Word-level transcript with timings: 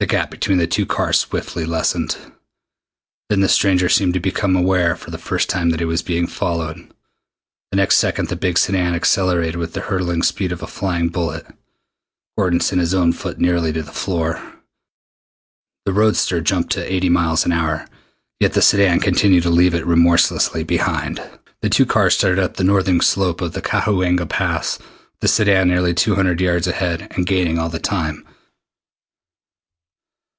The 0.00 0.06
gap 0.06 0.30
between 0.30 0.56
the 0.56 0.66
two 0.66 0.86
cars 0.86 1.18
swiftly 1.20 1.66
lessened. 1.66 2.16
Then 3.28 3.40
the 3.42 3.50
stranger 3.50 3.90
seemed 3.90 4.14
to 4.14 4.18
become 4.18 4.56
aware 4.56 4.96
for 4.96 5.10
the 5.10 5.18
first 5.18 5.50
time 5.50 5.68
that 5.70 5.78
he 5.80 5.84
was 5.84 6.00
being 6.00 6.26
followed. 6.26 6.88
The 7.70 7.76
next 7.76 7.98
second 7.98 8.28
the 8.28 8.34
big 8.36 8.56
sedan 8.56 8.94
accelerated 8.94 9.56
with 9.56 9.74
the 9.74 9.82
hurtling 9.82 10.22
speed 10.22 10.52
of 10.52 10.62
a 10.62 10.66
flying 10.66 11.10
bullet. 11.10 11.44
Gordon 12.38 12.60
sent 12.60 12.80
his 12.80 12.94
own 12.94 13.12
foot 13.12 13.38
nearly 13.38 13.74
to 13.74 13.82
the 13.82 13.92
floor. 13.92 14.42
The 15.84 15.92
roadster 15.92 16.40
jumped 16.40 16.72
to 16.72 16.90
eighty 16.92 17.10
miles 17.10 17.44
an 17.44 17.52
hour, 17.52 17.86
yet 18.40 18.54
the 18.54 18.62
sedan 18.62 19.00
continued 19.00 19.42
to 19.42 19.50
leave 19.50 19.74
it 19.74 19.84
remorselessly 19.86 20.64
behind. 20.64 21.20
The 21.60 21.68
two 21.68 21.84
cars 21.84 22.14
started 22.16 22.38
up 22.42 22.54
the 22.56 22.64
northern 22.64 23.02
slope 23.02 23.42
of 23.42 23.52
Cahuenga 23.52 24.24
Pass 24.24 24.78
with 24.78 25.20
the 25.20 25.28
sedan 25.28 25.68
nearly 25.68 25.92
two 25.92 26.14
hundred 26.14 26.40
yards 26.40 26.66
ahead, 26.66 27.06
and 27.10 27.26
gaining 27.26 27.58
all 27.58 27.68
the 27.68 27.78
time. 27.78 28.26